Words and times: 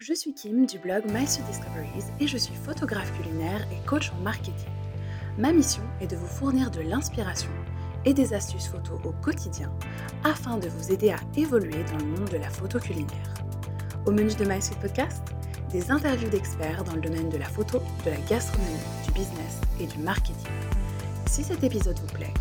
Je 0.00 0.14
suis 0.14 0.32
Kim 0.32 0.64
du 0.64 0.78
blog 0.78 1.06
My 1.06 1.24
Discoveries 1.24 2.04
et 2.20 2.28
je 2.28 2.38
suis 2.38 2.54
photographe 2.54 3.12
culinaire 3.20 3.66
et 3.72 3.84
coach 3.84 4.12
en 4.12 4.22
marketing. 4.22 4.70
Ma 5.36 5.52
mission 5.52 5.82
est 6.00 6.06
de 6.06 6.14
vous 6.14 6.28
fournir 6.28 6.70
de 6.70 6.82
l'inspiration 6.82 7.50
et 8.04 8.14
des 8.14 8.32
astuces 8.32 8.68
photos 8.68 9.00
au 9.04 9.10
quotidien 9.10 9.72
afin 10.22 10.56
de 10.56 10.68
vous 10.68 10.92
aider 10.92 11.10
à 11.10 11.18
évoluer 11.36 11.82
dans 11.90 11.98
le 11.98 12.12
monde 12.12 12.30
de 12.30 12.36
la 12.36 12.48
photo 12.48 12.78
culinaire. 12.78 13.34
Au 14.06 14.12
menu 14.12 14.32
de 14.36 14.44
My 14.44 14.60
Podcast, 14.80 15.34
des 15.72 15.90
interviews 15.90 16.30
d'experts 16.30 16.84
dans 16.84 16.94
le 16.94 17.00
domaine 17.00 17.28
de 17.28 17.36
la 17.36 17.48
photo, 17.48 17.80
de 18.04 18.10
la 18.10 18.20
gastronomie, 18.28 18.78
du 19.04 19.10
business 19.10 19.60
et 19.80 19.86
du 19.88 19.98
marketing. 19.98 20.52
Si 21.26 21.42
cet 21.42 21.64
épisode 21.64 21.98
vous 21.98 22.14
plaît, 22.14 22.34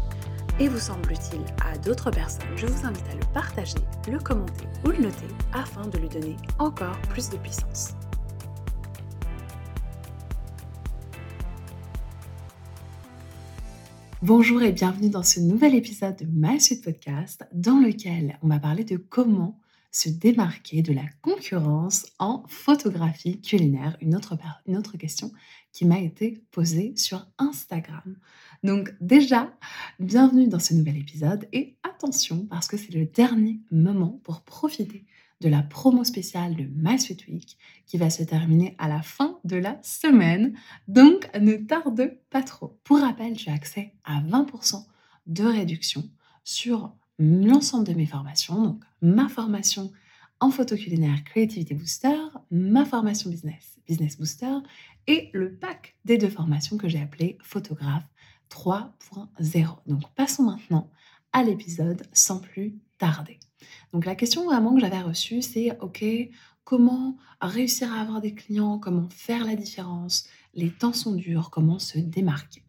et 0.60 0.68
vous 0.68 0.80
semble 0.80 1.12
utile 1.12 1.46
à 1.64 1.78
d'autres 1.78 2.10
personnes, 2.10 2.48
je 2.56 2.66
vous 2.66 2.86
invite 2.86 3.08
à 3.12 3.16
le 3.16 3.34
partager, 3.34 3.78
le 4.10 4.18
commenter 4.18 4.66
ou 4.86 4.90
le 4.90 4.98
noter 4.98 5.28
afin 5.54 5.88
de 5.88 5.98
lui 5.98 6.10
donner 6.10 6.36
encore 6.58 7.00
plus 7.10 7.30
de 7.30 7.38
puissance. 7.38 7.94
Bonjour 14.24 14.64
et 14.64 14.72
bienvenue 14.72 15.12
dans 15.12 15.22
ce 15.22 15.40
nouvel 15.40 15.76
épisode 15.76 16.18
de 16.18 16.26
My 16.26 16.60
Suite 16.60 16.84
Podcast 16.84 17.48
dans 17.54 17.80
lequel 17.80 18.40
on 18.42 18.48
va 18.48 18.60
parler 18.60 18.84
de 18.84 18.98
comment 18.98 19.60
se 19.92 20.10
démarquer 20.10 20.82
de 20.82 20.92
la 20.92 21.06
concurrence 21.22 22.08
en 22.20 22.44
photographie 22.48 23.42
culinaire. 23.42 23.96
Une 24.02 24.16
autre, 24.16 24.38
une 24.66 24.78
autre 24.78 24.98
question 24.98 25.32
qui 25.72 25.86
m'a 25.86 26.00
été 26.00 26.44
posée 26.52 26.94
sur 26.96 27.28
Instagram. 27.38 28.18
Donc 28.64 28.94
déjà, 29.02 29.52
bienvenue 30.00 30.48
dans 30.48 30.60
ce 30.60 30.74
nouvel 30.74 30.98
épisode 30.98 31.48
et 31.54 31.78
attention 31.84 32.46
parce 32.46 32.68
que 32.68 32.78
c'est 32.78 32.94
le 32.94 33.06
dernier 33.06 33.60
moment 33.72 34.20
pour 34.24 34.42
profiter 34.42 35.06
de 35.42 35.50
la 35.50 35.62
promo 35.62 36.04
spéciale 36.04 36.56
de 36.56 36.64
My 36.64 37.00
Sweet 37.00 37.28
Week 37.28 37.58
qui 37.86 37.98
va 37.98 38.10
se 38.10 38.24
terminer 38.24 38.76
à 38.80 38.88
la 38.88 39.02
fin 39.02 39.40
de 39.44 39.58
la 39.58 39.78
semaine. 39.84 40.58
Donc 40.88 41.30
ne 41.40 41.56
tarde 41.56 42.18
pas 42.30 42.42
trop. 42.42 42.80
Pour 42.84 43.00
rappel, 43.00 43.36
as 43.48 43.54
accès 43.54 43.94
à 44.04 44.22
20% 44.22 44.86
de 45.28 45.44
réduction 45.44 46.10
sur 46.44 46.96
l'ensemble 47.20 47.88
de 47.88 47.94
mes 47.94 48.06
formations. 48.06 48.62
Donc 48.64 48.84
ma 49.02 49.30
formation 49.30 49.92
en 50.40 50.50
photo 50.50 50.76
culinaire 50.76 51.24
Creativity 51.24 51.74
Booster, 51.74 52.18
ma 52.52 52.86
formation 52.86 53.30
business 53.30 53.78
Business 53.88 54.18
Booster 54.18 54.58
et 55.08 55.30
le 55.34 55.56
pack 55.56 55.96
des 56.06 56.18
deux 56.18 56.30
formations 56.30 56.78
que 56.78 56.88
j'ai 56.88 57.00
appelé 57.00 57.38
photographe 57.42 58.06
3.0. 58.50 59.78
Donc 59.86 60.10
passons 60.16 60.44
maintenant 60.44 60.90
à 61.34 61.44
l'épisode 61.44 62.04
sans 62.14 62.40
plus 62.40 62.76
tarder. 62.98 63.40
Donc 63.94 64.06
la 64.06 64.16
question 64.16 64.46
vraiment 64.46 64.74
que 64.74 64.82
j'avais 64.82 65.02
reçue, 65.02 65.42
c'est 65.42 65.78
OK, 65.82 66.04
comment 66.64 67.18
réussir 67.42 67.94
à 67.94 68.02
avoir 68.02 68.22
des 68.22 68.34
clients, 68.34 68.80
comment 68.80 69.10
faire 69.10 69.46
la 69.46 69.56
différence, 69.56 70.28
les 70.54 70.72
temps 70.72 70.94
sont 70.94 71.16
durs, 71.16 71.50
comment 71.50 71.80
se 71.80 71.98
démarquer? 71.98 72.64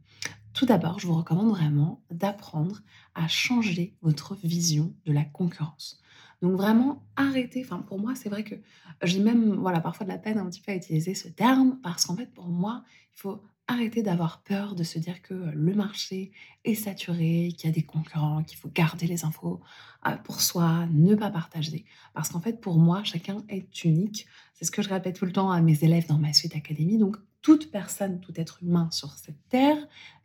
Tout 0.53 0.67
d'abord, 0.67 0.99
je 0.99 1.07
vous 1.07 1.15
recommande 1.15 1.51
vraiment 1.51 2.03
d'apprendre 2.11 2.81
à 3.15 3.29
changer 3.29 3.97
votre 4.03 4.35
vision 4.35 4.95
de 5.05 5.13
la 5.13 5.25
concurrence. 5.25 6.01
Donc 6.43 6.53
vraiment, 6.53 7.07
arrêtez. 7.17 7.65
Enfin, 7.65 7.79
pour 7.79 7.99
moi, 7.99 8.15
c'est 8.15 8.29
vrai 8.29 8.45
que 8.45 8.55
j'ai 9.03 9.21
même, 9.21 9.55
voilà, 9.55 9.81
parfois 9.81 10.05
de 10.05 10.11
la 10.11 10.19
peine 10.19 10.39
un 10.39 10.47
petit 10.49 10.61
peu 10.61 10.73
à 10.73 10.75
utiliser 10.75 11.15
ce 11.15 11.29
terme 11.29 11.79
parce 11.83 12.07
qu'en 12.07 12.17
fait, 12.17 12.33
pour 12.33 12.49
moi, 12.49 12.83
il 13.17 13.21
faut 13.21 13.43
arrêter 13.69 14.03
d'avoir 14.03 14.43
peur 14.43 14.75
de 14.75 14.83
se 14.83 14.99
dire 14.99 15.23
que 15.23 15.35
le 15.35 15.75
marché 15.75 16.33
est 16.65 16.75
saturé, 16.75 17.53
qu'il 17.57 17.69
y 17.69 17.73
a 17.73 17.75
des 17.75 17.83
concurrents, 17.83 18.43
qu'il 18.43 18.59
faut 18.59 18.71
garder 18.71 19.07
les 19.07 19.25
infos 19.25 19.61
euh, 20.07 20.17
pour 20.17 20.41
soi, 20.41 20.87
ne 20.91 21.15
pas 21.15 21.31
partager. 21.31 21.85
Parce 22.15 22.31
qu'en 22.31 22.41
fait, 22.41 22.61
pour 22.61 22.79
moi, 22.79 23.05
chacun 23.05 23.45
est 23.49 23.85
unique. 23.85 24.27
C'est 24.55 24.65
ce 24.65 24.71
que 24.71 24.83
je 24.83 24.89
répète 24.89 25.17
tout 25.17 25.27
le 25.27 25.33
temps 25.33 25.51
à 25.51 25.61
mes 25.61 25.85
élèves 25.85 26.07
dans 26.09 26.19
ma 26.19 26.33
suite 26.33 26.57
académie. 26.57 26.99
Donc, 26.99 27.19
toute 27.43 27.71
personne, 27.71 28.21
tout 28.21 28.33
être 28.37 28.63
humain 28.63 28.91
sur 28.91 29.13
cette 29.13 29.49
terre 29.49 29.77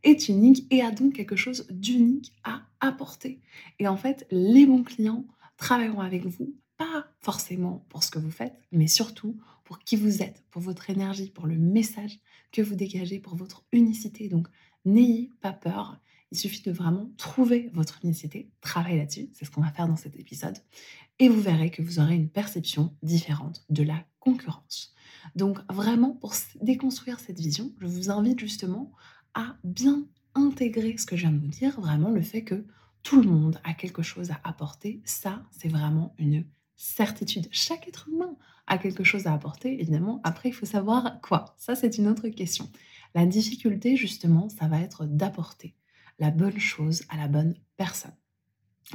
est 0.04 0.30
unique 0.30 0.66
et 0.72 0.82
a 0.82 0.92
donc 0.92 1.14
quelque 1.14 1.36
chose 1.36 1.68
d'unique 1.70 2.34
à 2.44 2.64
apporter. 2.80 3.40
Et 3.80 3.88
en 3.88 3.98
fait, 3.98 4.26
les 4.32 4.66
bons 4.66 4.84
clients 4.84 5.26
travailleront 5.58 6.02
avec 6.02 6.26
vous, 6.26 6.56
pas 6.78 7.06
forcément 7.20 7.86
pour 7.90 8.04
ce 8.04 8.10
que 8.10 8.20
vous 8.20 8.32
faites, 8.32 8.58
mais 8.72 8.88
surtout 8.88 9.38
pour 9.64 9.80
qui 9.80 9.96
vous 9.96 10.22
êtes, 10.22 10.44
pour 10.50 10.62
votre 10.62 10.90
énergie, 10.90 11.30
pour 11.30 11.46
le 11.46 11.58
message 11.58 12.20
que 12.54 12.62
vous 12.62 12.76
dégagez, 12.76 13.20
pour 13.20 13.36
votre 13.36 13.66
unicité. 13.74 14.30
Donc, 14.30 14.48
n'ayez 14.86 15.30
pas 15.42 15.52
peur. 15.52 16.00
Il 16.32 16.38
suffit 16.38 16.64
de 16.64 16.72
vraiment 16.72 17.12
trouver 17.18 17.70
votre 17.74 18.00
unicité, 18.04 18.50
travailler 18.62 18.98
là-dessus, 18.98 19.30
c'est 19.34 19.44
ce 19.46 19.52
qu'on 19.52 19.62
va 19.62 19.72
faire 19.72 19.88
dans 19.88 19.98
cet 19.98 20.16
épisode, 20.18 20.58
et 21.20 21.30
vous 21.30 21.42
verrez 21.42 21.70
que 21.70 21.84
vous 21.84 22.00
aurez 22.00 22.16
une 22.16 22.30
perception 22.30 22.96
différente 23.04 23.64
de 23.70 23.84
la 23.84 24.04
concurrence. 24.20 24.96
Donc 25.36 25.60
vraiment, 25.72 26.14
pour 26.14 26.34
déconstruire 26.62 27.20
cette 27.20 27.40
vision, 27.40 27.72
je 27.80 27.86
vous 27.86 28.10
invite 28.10 28.40
justement 28.40 28.92
à 29.36 29.58
bien 29.64 30.08
intégrer 30.34 30.98
ce 30.98 31.06
que 31.06 31.16
je 31.16 31.22
viens 31.22 31.32
de 31.32 31.40
vous 31.40 31.48
dire, 31.48 31.80
vraiment 31.80 32.10
le 32.10 32.22
fait 32.24 32.44
que 32.44 32.66
tout 33.04 33.22
le 33.22 33.30
monde 33.30 33.60
a 33.64 33.76
quelque 33.76 34.02
chose 34.02 34.32
à 34.32 34.40
apporter, 34.44 35.02
ça, 35.06 35.44
c'est 35.52 35.70
vraiment 35.70 36.16
une 36.18 36.46
certitude. 36.76 37.48
Chaque 37.52 37.88
être 37.88 38.10
humain 38.10 38.36
a 38.68 38.78
quelque 38.78 39.04
chose 39.04 39.28
à 39.28 39.34
apporter, 39.34 39.80
évidemment. 39.80 40.22
Après, 40.24 40.50
il 40.50 40.54
faut 40.54 40.66
savoir 40.66 41.20
quoi? 41.22 41.56
Ça, 41.58 41.76
c'est 41.76 41.98
une 41.98 42.08
autre 42.08 42.30
question. 42.30 42.70
La 43.16 43.26
difficulté, 43.26 43.96
justement, 43.96 44.50
ça 44.50 44.68
va 44.68 44.80
être 44.80 45.06
d'apporter 45.06 45.76
la 46.20 46.32
bonne 46.32 46.60
chose 46.60 47.04
à 47.10 47.18
la 47.18 47.28
bonne 47.28 47.56
personne. 47.78 48.16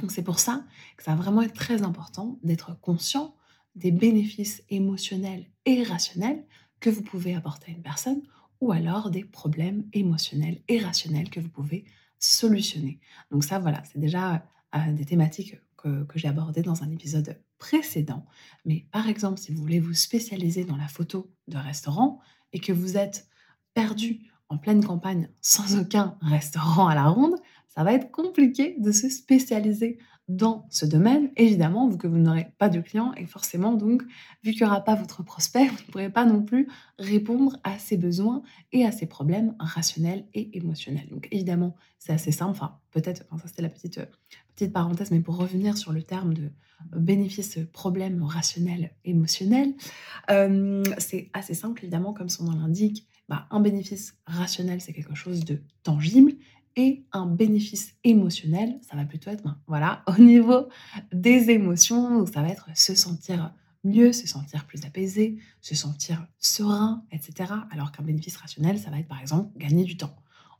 Donc 0.01 0.11
c'est 0.11 0.23
pour 0.23 0.39
ça 0.39 0.65
que 0.97 1.03
ça 1.03 1.15
va 1.15 1.21
vraiment 1.21 1.41
être 1.41 1.53
très 1.53 1.83
important 1.83 2.39
d'être 2.43 2.79
conscient 2.79 3.35
des 3.75 3.91
bénéfices 3.91 4.63
émotionnels 4.69 5.45
et 5.65 5.83
rationnels 5.83 6.45
que 6.79 6.89
vous 6.89 7.01
pouvez 7.01 7.35
apporter 7.35 7.71
à 7.71 7.75
une 7.75 7.81
personne 7.81 8.21
ou 8.61 8.71
alors 8.71 9.09
des 9.09 9.23
problèmes 9.23 9.85
émotionnels 9.93 10.61
et 10.67 10.79
rationnels 10.79 11.29
que 11.29 11.39
vous 11.39 11.49
pouvez 11.49 11.85
solutionner. 12.19 12.99
Donc 13.31 13.43
ça, 13.43 13.59
voilà, 13.59 13.83
c'est 13.85 13.99
déjà 13.99 14.45
euh, 14.75 14.91
des 14.91 15.05
thématiques 15.05 15.55
que, 15.77 16.05
j'ai 16.15 16.27
abordées 16.27 16.61
dans 16.61 16.83
un 16.83 16.91
épisode 16.91 17.41
précédent. 17.59 18.25
Mais 18.65 18.87
par 18.91 19.07
exemple, 19.07 19.39
si 19.39 19.53
vous 19.53 19.61
voulez 19.61 19.79
vous 19.79 19.93
spécialiser 19.93 20.65
dans 20.65 20.77
la 20.77 20.87
photo 20.87 21.31
de 21.47 21.57
restaurant 21.57 22.19
et 22.53 22.59
que 22.59 22.71
vous 22.71 22.97
êtes 22.97 23.27
perdu 23.73 24.21
en 24.49 24.57
pleine 24.57 24.83
campagne 24.83 25.29
sans 25.41 25.79
aucun 25.79 26.17
restaurant 26.21 26.87
à 26.87 26.95
la 26.95 27.07
ronde, 27.07 27.35
ça 27.67 27.83
va 27.83 27.93
être 27.93 28.11
compliqué 28.11 28.75
de 28.79 28.91
se 28.91 29.09
spécialiser 29.09 29.99
dans 30.29 30.67
ce 30.69 30.85
domaine, 30.85 31.31
évidemment, 31.37 31.89
vu 31.89 31.97
que 31.97 32.05
vous 32.05 32.19
n'aurez 32.19 32.53
pas 32.59 32.69
de 32.69 32.79
clients 32.79 33.13
et 33.17 33.25
forcément, 33.25 33.73
donc, 33.73 34.03
vu 34.43 34.51
qu'il 34.51 34.61
n'y 34.61 34.67
aura 34.67 34.81
pas 34.81 34.93
votre 34.93 35.23
prospect, 35.23 35.65
vous 35.65 35.77
ne 35.87 35.91
pourrez 35.91 36.09
pas 36.11 36.23
non 36.23 36.43
plus 36.43 36.69
répondre 36.99 37.57
à 37.63 37.79
ses 37.79 37.97
besoins 37.97 38.43
et 38.71 38.85
à 38.85 38.91
ses 38.91 39.07
problèmes 39.07 39.55
rationnels 39.59 40.27
et 40.35 40.55
émotionnels. 40.55 41.09
Donc, 41.09 41.27
évidemment, 41.31 41.75
c'est 41.97 42.13
assez 42.13 42.31
simple. 42.31 42.51
Enfin, 42.51 42.77
peut-être, 42.91 43.25
ça 43.41 43.47
c'était 43.47 43.63
la 43.63 43.69
petite, 43.69 43.99
petite 44.55 44.71
parenthèse, 44.71 45.09
mais 45.09 45.19
pour 45.19 45.35
revenir 45.35 45.77
sur 45.79 45.93
le 45.93 46.03
terme 46.03 46.35
de 46.35 46.51
bénéfice, 46.95 47.57
problème 47.73 48.21
rationnel, 48.21 48.91
émotionnel, 49.05 49.73
euh, 50.29 50.83
c'est 50.99 51.31
assez 51.33 51.55
simple, 51.55 51.83
évidemment, 51.83 52.13
comme 52.13 52.29
son 52.29 52.43
nom 52.45 52.57
l'indique. 52.59 53.07
Bah, 53.29 53.47
un 53.49 53.59
bénéfice 53.59 54.15
rationnel, 54.27 54.79
c'est 54.79 54.93
quelque 54.93 55.15
chose 55.15 55.43
de 55.43 55.61
tangible 55.81 56.33
et 56.75 57.03
un 57.11 57.25
bénéfice 57.25 57.95
émotionnel, 58.03 58.79
ça 58.81 58.95
va 58.95 59.05
plutôt 59.05 59.29
être, 59.29 59.43
ben, 59.43 59.57
voilà, 59.67 60.03
au 60.07 60.21
niveau 60.21 60.69
des 61.11 61.49
émotions, 61.49 62.25
ça 62.25 62.41
va 62.41 62.49
être 62.49 62.69
se 62.75 62.95
sentir 62.95 63.53
mieux, 63.83 64.11
se 64.11 64.27
sentir 64.27 64.65
plus 64.65 64.85
apaisé, 64.85 65.37
se 65.61 65.75
sentir 65.75 66.25
serein, 66.37 67.03
etc. 67.11 67.53
Alors 67.71 67.91
qu'un 67.91 68.03
bénéfice 68.03 68.37
rationnel, 68.37 68.79
ça 68.79 68.89
va 68.89 68.99
être 68.99 69.07
par 69.07 69.21
exemple 69.21 69.57
gagner 69.57 69.83
du 69.83 69.97
temps. 69.97 70.15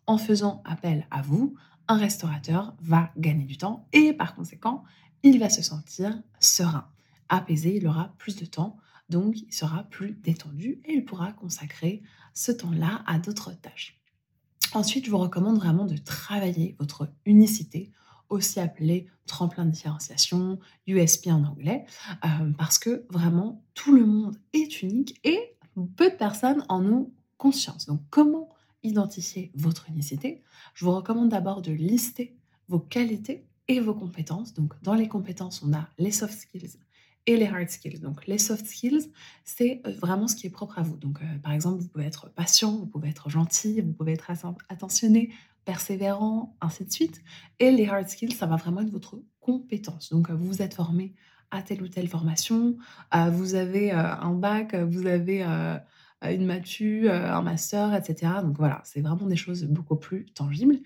En 0.07 0.17
faisant 0.17 0.61
appel 0.65 1.05
à 1.11 1.21
vous, 1.21 1.55
un 1.87 1.97
restaurateur 1.97 2.75
va 2.81 3.11
gagner 3.17 3.45
du 3.45 3.57
temps 3.57 3.87
et 3.93 4.13
par 4.13 4.35
conséquent, 4.35 4.83
il 5.23 5.39
va 5.39 5.49
se 5.49 5.61
sentir 5.61 6.21
serein, 6.39 6.87
apaisé, 7.27 7.75
il 7.75 7.87
aura 7.87 8.13
plus 8.17 8.35
de 8.37 8.45
temps, 8.45 8.77
donc 9.09 9.41
il 9.41 9.53
sera 9.53 9.83
plus 9.83 10.13
détendu 10.13 10.79
et 10.85 10.93
il 10.93 11.05
pourra 11.05 11.33
consacrer 11.33 12.01
ce 12.33 12.51
temps-là 12.51 13.03
à 13.05 13.19
d'autres 13.19 13.51
tâches. 13.51 13.98
Ensuite, 14.73 15.05
je 15.05 15.11
vous 15.11 15.17
recommande 15.17 15.57
vraiment 15.57 15.85
de 15.85 15.97
travailler 15.97 16.75
votre 16.79 17.09
unicité, 17.25 17.91
aussi 18.29 18.59
appelée 18.59 19.07
tremplin 19.25 19.65
de 19.65 19.71
différenciation, 19.71 20.59
USP 20.87 21.27
en 21.27 21.43
anglais, 21.43 21.85
euh, 22.23 22.51
parce 22.57 22.77
que 22.77 23.05
vraiment 23.09 23.63
tout 23.73 23.95
le 23.95 24.05
monde 24.05 24.37
est 24.53 24.81
unique 24.81 25.19
et 25.23 25.55
peu 25.95 26.09
de 26.09 26.15
personnes 26.15 26.65
en 26.69 26.85
ont 26.85 27.11
conscience. 27.37 27.85
Donc, 27.85 28.01
comment 28.09 28.49
identifier 28.83 29.51
votre 29.55 29.89
unicité? 29.89 30.43
Je 30.73 30.85
vous 30.85 30.91
recommande 30.91 31.29
d'abord 31.29 31.61
de 31.61 31.71
lister 31.71 32.37
vos 32.67 32.79
qualités 32.79 33.45
et 33.67 33.79
vos 33.79 33.93
compétences. 33.93 34.53
Donc, 34.53 34.73
dans 34.83 34.93
les 34.93 35.07
compétences, 35.07 35.63
on 35.63 35.73
a 35.73 35.87
les 35.97 36.11
soft 36.11 36.37
skills, 36.37 36.77
et 37.25 37.37
les 37.37 37.45
hard 37.45 37.69
skills. 37.69 37.99
Donc 37.99 38.25
les 38.27 38.37
soft 38.37 38.65
skills, 38.65 39.11
c'est 39.43 39.81
euh, 39.85 39.91
vraiment 39.91 40.27
ce 40.27 40.35
qui 40.35 40.47
est 40.47 40.49
propre 40.49 40.79
à 40.79 40.81
vous. 40.81 40.97
Donc 40.97 41.21
euh, 41.21 41.37
par 41.43 41.51
exemple, 41.51 41.81
vous 41.81 41.87
pouvez 41.87 42.05
être 42.05 42.29
patient, 42.29 42.75
vous 42.75 42.87
pouvez 42.87 43.09
être 43.09 43.29
gentil, 43.29 43.81
vous 43.81 43.93
pouvez 43.93 44.13
être 44.13 44.31
attentionné, 44.69 45.31
persévérant, 45.65 46.55
ainsi 46.61 46.85
de 46.85 46.91
suite. 46.91 47.21
Et 47.59 47.71
les 47.71 47.87
hard 47.87 48.09
skills, 48.09 48.33
ça 48.33 48.45
va 48.45 48.55
vraiment 48.55 48.81
être 48.81 48.89
votre 48.89 49.21
compétence. 49.39 50.09
Donc 50.09 50.29
euh, 50.29 50.35
vous 50.35 50.47
vous 50.47 50.61
êtes 50.61 50.73
formé 50.73 51.13
à 51.51 51.61
telle 51.61 51.81
ou 51.81 51.87
telle 51.87 52.07
formation, 52.07 52.77
vous 53.31 53.55
avez, 53.55 53.89
un 53.89 54.35
bac, 54.35 54.75
vous 54.75 55.07
avez, 55.07 55.41
une 56.21 56.45
matu, 56.45 57.09
un 57.09 57.41
master 57.41 57.95
et 57.95 58.03
cetera. 58.03 58.43
Donc 58.43 58.55
voilà, 58.59 58.83
c'est 58.85 59.01
vraiment 59.01 59.25
des 59.25 59.35
choses 59.35 59.63
beaucoup 59.63 59.95
plus 59.95 60.25
tangibles 60.25 60.77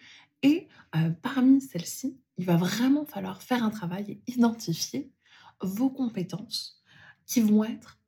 et 0.41 0.69
parmi 1.21 1.59
celles-ci, 1.59 2.17
il 2.37 2.45
va 2.45 2.55
vraiment 2.55 3.03
falloir 3.03 3.43
faire 3.43 3.61
un 3.61 3.71
travail 3.71 4.05
et 4.07 4.31
identifier 4.31 5.11
vos 5.65 5.89
compétences 5.89 6.81
qui 7.25 7.41
vont 7.41 7.63
être, 7.63 7.99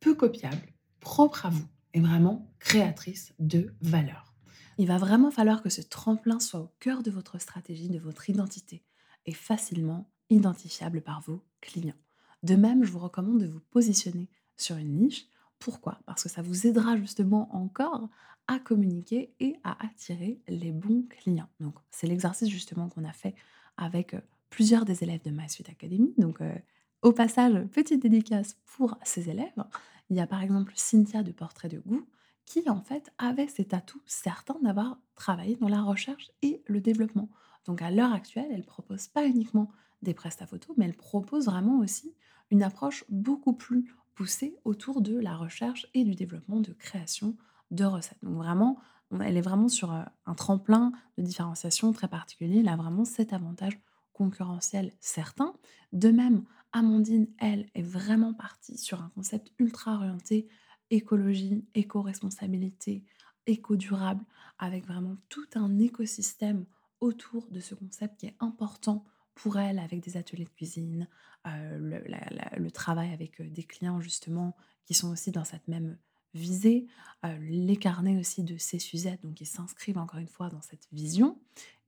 peu 0.00 0.14
copiables, 0.14 0.72
propres 1.00 1.46
à 1.46 1.50
vous 1.50 1.66
et 1.94 2.00
vraiment 2.00 2.52
créatrices 2.58 3.34
de 3.38 3.74
valeur. 3.80 4.34
Il 4.78 4.86
va 4.86 4.98
vraiment 4.98 5.30
falloir 5.30 5.62
que 5.62 5.68
ce 5.68 5.82
tremplin 5.82 6.40
soit 6.40 6.60
au 6.60 6.72
cœur 6.80 7.02
de 7.02 7.10
votre 7.10 7.38
stratégie, 7.38 7.88
de 7.88 7.98
votre 7.98 8.30
identité 8.30 8.84
et 9.26 9.34
facilement 9.34 10.10
identifiable 10.30 11.02
par 11.02 11.20
vos 11.20 11.44
clients. 11.60 11.94
De 12.42 12.54
même, 12.54 12.82
je 12.84 12.90
vous 12.90 12.98
recommande 12.98 13.40
de 13.40 13.46
vous 13.46 13.60
positionner 13.60 14.28
sur 14.56 14.76
une 14.76 14.96
niche. 14.96 15.26
Pourquoi? 15.58 16.00
Parce 16.06 16.24
que 16.24 16.28
ça 16.28 16.42
vous 16.42 16.66
aidera 16.66 16.96
justement 16.96 17.54
encore 17.54 18.08
à 18.48 18.58
communiquer 18.58 19.32
et 19.38 19.56
à 19.62 19.84
attirer 19.84 20.40
les 20.48 20.72
bons 20.72 21.04
clients. 21.08 21.48
Donc, 21.60 21.74
c'est 21.90 22.08
l'exercice 22.08 22.48
justement 22.48 22.88
qu'on 22.88 23.04
a 23.04 23.12
fait 23.12 23.34
avec, 23.76 24.14
heu, 24.14 24.22
plusieurs 24.50 24.84
des 24.84 25.04
élèves 25.04 25.22
de 25.22 25.30
My 25.30 25.48
Sweet 25.48 25.68
Academy. 25.68 26.12
Donc, 26.18 26.40
heu, 26.40 26.52
au 27.02 27.12
passage, 27.12 27.66
petite 27.68 28.02
dédicace 28.02 28.56
pour 28.64 28.96
ces 29.02 29.28
élèves. 29.28 29.64
Il 30.10 30.16
y 30.16 30.20
a 30.20 30.26
par 30.26 30.42
exemple 30.42 30.72
Cynthia 30.76 31.22
de 31.22 31.32
Portrait 31.32 31.68
de 31.68 31.78
goût 31.78 32.06
qui 32.44 32.68
en 32.68 32.80
fait 32.80 33.12
avait 33.18 33.48
cet 33.48 33.74
atout 33.74 34.00
certain 34.06 34.56
d'avoir 34.62 34.98
travaillé 35.14 35.56
dans 35.56 35.68
la 35.68 35.82
recherche 35.82 36.30
et 36.42 36.62
le 36.66 36.80
développement. 36.80 37.28
Donc 37.66 37.82
à 37.82 37.90
l'heure 37.90 38.12
actuelle, 38.12 38.48
elle 38.50 38.64
propose 38.64 39.06
pas 39.06 39.26
uniquement 39.26 39.70
des 40.02 40.14
prestats 40.14 40.46
photos, 40.46 40.76
mais 40.76 40.84
elle 40.86 40.96
propose 40.96 41.46
vraiment 41.46 41.78
aussi 41.78 42.14
une 42.50 42.62
approche 42.62 43.04
beaucoup 43.08 43.52
plus 43.52 43.94
poussée 44.14 44.56
autour 44.64 45.00
de 45.00 45.18
la 45.18 45.36
recherche 45.36 45.86
et 45.94 46.04
du 46.04 46.14
développement 46.14 46.60
de 46.60 46.72
création 46.72 47.36
de 47.70 47.84
recettes. 47.84 48.18
Donc 48.22 48.34
vraiment, 48.34 48.78
elle 49.20 49.36
est 49.36 49.42
vraiment 49.42 49.68
sur 49.68 49.92
euh, 49.92 50.02
un 50.26 50.34
tremplin 50.34 50.92
de 51.16 51.22
différenciation 51.22 51.92
très 51.92 52.08
particulier. 52.08 52.60
Elle 52.60 52.68
a 52.68 52.76
vraiment 52.76 53.04
cet 53.04 53.32
avantage 53.32 53.78
concurrentiel 54.12 54.92
certain. 55.00 55.54
De 55.92 56.10
même, 56.10 56.44
Amandine, 56.72 57.28
elle, 57.38 57.68
est 57.74 57.82
vraiment 57.82 58.34
partie 58.34 58.78
sur 58.78 59.02
un 59.02 59.10
concept 59.14 59.52
ultra 59.58 59.94
orienté 59.94 60.48
écologie, 60.90 61.64
éco-responsabilité, 61.74 63.04
éco-durable, 63.46 64.24
avec 64.58 64.86
vraiment 64.86 65.16
tout 65.28 65.46
un 65.54 65.78
écosystème 65.78 66.66
autour 67.00 67.48
de 67.50 67.60
ce 67.60 67.74
concept 67.74 68.20
qui 68.20 68.26
est 68.26 68.36
important 68.40 69.04
pour 69.34 69.58
elle, 69.58 69.78
avec 69.78 70.00
des 70.00 70.16
ateliers 70.16 70.44
de 70.44 70.50
cuisine, 70.50 71.08
euh, 71.46 72.00
le, 72.56 72.70
travail 72.70 73.12
avec 73.12 73.40
euh, 73.40 73.50
des 73.50 73.64
clients 73.64 74.00
justement 74.00 74.54
qui 74.84 74.94
sont 74.94 75.10
aussi 75.10 75.32
dans 75.32 75.44
cette 75.44 75.66
même 75.66 75.98
visée, 76.34 76.86
euh, 77.24 77.36
les 77.40 77.76
carnets 77.76 78.18
aussi 78.18 78.42
de 78.44 78.56
ces 78.56 78.78
Suzette, 78.78 79.22
donc 79.22 79.34
qui 79.34 79.46
s'inscrivent 79.46 79.98
encore 79.98 80.20
une 80.20 80.28
fois 80.28 80.50
dans 80.50 80.60
cette 80.60 80.86
vision, 80.92 81.40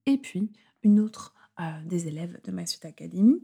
et 0.07 0.19
puis 0.19 0.51
une 0.83 1.01
autre 1.01 1.35
des 1.85 2.09
élèves 2.09 2.41
de 2.43 2.51
My 2.51 2.67
Sweet 2.67 2.85
Academy 2.85 3.41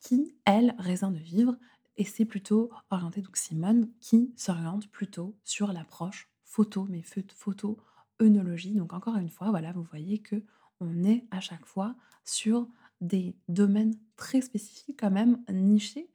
qui, 0.00 0.34
elle, 0.44 0.74
raisin 0.78 1.10
de 1.10 1.18
vivre, 1.18 1.56
et 1.96 2.04
c'est 2.04 2.24
plutôt 2.24 2.70
orienté, 2.90 3.22
donc 3.22 3.36
Simone, 3.36 3.90
qui 4.00 4.32
s'oriente 4.36 4.88
plutôt 4.88 5.36
sur 5.44 5.72
l'approche 5.72 6.30
photo, 6.44 6.86
mais 6.88 7.00
pho- 7.00 7.24
photo 7.34 7.78
œnologie. 8.22 8.74
Donc 8.74 8.92
encore 8.92 9.16
une 9.16 9.28
fois, 9.30 9.50
voilà, 9.50 9.72
vous 9.72 9.82
voyez 9.82 10.18
que 10.18 10.42
on 10.80 11.02
est 11.04 11.24
à 11.30 11.40
chaque 11.40 11.66
fois 11.66 11.96
sur 12.24 12.68
des 13.00 13.34
domaines 13.48 13.94
très 14.16 14.40
spécifiques, 14.40 14.98
quand 15.00 15.10
même 15.10 15.42
nichés, 15.52 16.08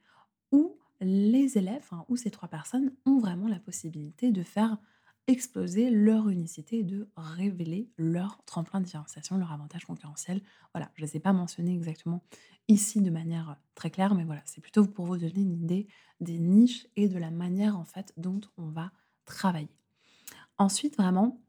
où 0.52 0.76
les 1.00 1.58
élèves, 1.58 1.90
où 2.08 2.16
ces 2.16 2.30
3 2.30 2.48
personnes 2.48 2.92
ont 3.04 3.18
vraiment 3.18 3.48
la 3.48 3.58
possibilité 3.58 4.32
de 4.32 4.42
faire 4.42 4.78
exploser 5.26 5.90
leur 5.90 6.28
unicité 6.28 6.80
et 6.80 6.84
de 6.84 7.08
révéler 7.16 7.90
leur 7.96 8.44
tremplin 8.44 8.80
de 8.80 8.84
différenciation, 8.84 9.38
leur 9.38 9.52
avantage 9.52 9.84
concurrentiel. 9.84 10.42
Voilà, 10.74 10.90
je 10.94 11.02
ne 11.02 11.06
les 11.06 11.16
ai 11.16 11.20
pas 11.20 11.32
mentionnés 11.32 11.74
exactement 11.74 12.22
ici 12.68 13.00
de 13.00 13.10
manière 13.10 13.56
très 13.74 13.90
claire, 13.90 14.14
mais 14.14 14.24
voilà, 14.24 14.42
c'est 14.44 14.60
plutôt 14.60 14.86
pour 14.86 15.06
vous 15.06 15.16
donner 15.16 15.40
une 15.40 15.62
idée 15.62 15.86
des 16.20 16.38
niches 16.38 16.86
et 16.96 17.08
de 17.08 17.18
la 17.18 17.30
manière 17.30 17.78
en 17.78 17.84
fait 17.84 18.12
dont 18.16 18.40
on 18.56 18.68
va 18.68 18.92
travailler. 19.24 19.74
Ensuite, 20.58 20.96
vraiment, 20.96 21.42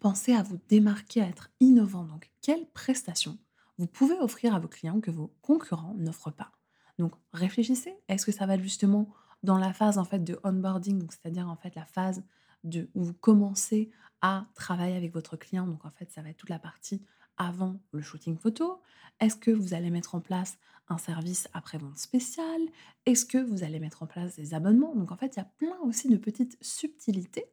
pensez 0.00 0.32
à 0.32 0.42
vous 0.42 0.58
démarquer, 0.68 1.22
à 1.22 1.28
être 1.28 1.50
innovant. 1.60 2.04
Donc, 2.04 2.30
quelles 2.40 2.66
prestations 2.70 3.38
vous 3.78 3.86
pouvez 3.86 4.18
offrir 4.20 4.54
à 4.54 4.60
vos 4.60 4.68
clients 4.68 5.00
que 5.00 5.10
vos 5.10 5.34
concurrents 5.42 5.94
n'offrent 5.94 6.32
pas? 6.32 6.52
Donc, 6.98 7.14
réfléchissez. 7.32 7.94
Est-ce 8.08 8.24
que 8.24 8.32
ça 8.32 8.46
va 8.46 8.58
justement 8.58 9.12
dans 9.42 9.58
la 9.58 9.72
phase 9.72 9.98
en 9.98 10.04
fait 10.04 10.20
de 10.20 10.38
onboarding, 10.42 11.06
c'est-à-dire 11.10 11.48
en 11.48 11.56
fait 11.56 11.74
la 11.74 11.84
phase 11.84 12.24
de 12.64 12.90
où 12.94 13.04
vous 13.04 13.14
commencez 13.14 13.90
à 14.20 14.46
travailler 14.54 14.96
avec 14.96 15.12
votre 15.12 15.36
client. 15.36 15.66
Donc, 15.66 15.84
en 15.84 15.90
fait, 15.90 16.10
ça 16.10 16.22
va 16.22 16.30
être 16.30 16.36
toute 16.38 16.50
la 16.50 16.58
partie 16.58 17.02
avant 17.36 17.80
le 17.92 18.00
shooting 18.00 18.38
photo. 18.38 18.80
Est-ce 19.20 19.36
que 19.36 19.50
vous 19.50 19.74
allez 19.74 19.90
mettre 19.90 20.14
en 20.14 20.20
place 20.20 20.56
un 20.88 20.98
service 20.98 21.48
après-vente 21.54 21.98
spécial 21.98 22.60
Est-ce 23.06 23.24
que 23.26 23.38
vous 23.38 23.64
allez 23.64 23.80
mettre 23.80 24.02
en 24.02 24.06
place 24.06 24.36
des 24.36 24.54
abonnements? 24.54 24.94
Donc, 24.94 25.12
en 25.12 25.16
fait, 25.16 25.36
il 25.36 25.38
y 25.38 25.42
a 25.42 25.50
plein 25.58 25.78
aussi 25.82 26.08
de 26.08 26.16
petites 26.16 26.56
subtilités 26.62 27.46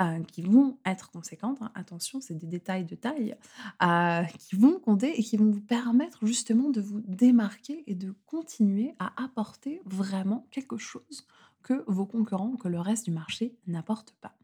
heu, 0.00 0.22
qui 0.24 0.42
vont 0.42 0.78
être 0.84 1.10
conséquentes, 1.10 1.62
hein. 1.62 1.70
Attention, 1.74 2.20
c'est 2.20 2.34
des 2.34 2.46
détails 2.46 2.84
de 2.84 2.94
taille, 2.94 3.36
heu, 3.82 4.22
qui 4.38 4.56
vont 4.56 4.78
compter 4.80 5.18
et 5.18 5.22
qui 5.22 5.36
vont 5.36 5.50
vous 5.50 5.60
permettre 5.60 6.24
justement 6.26 6.70
de 6.70 6.80
vous 6.80 7.00
démarquer 7.06 7.84
et 7.86 7.94
de 7.94 8.14
continuer 8.26 8.94
à 8.98 9.12
apporter 9.22 9.80
vraiment 9.84 10.46
quelque 10.50 10.76
chose 10.78 11.26
que 11.62 11.84
vos 11.86 12.06
concurrents, 12.06 12.56
que 12.56 12.68
le 12.68 12.80
reste 12.80 13.04
du 13.06 13.10
marché 13.10 13.56
n'apporte 13.66 14.12
pas. 14.20 14.34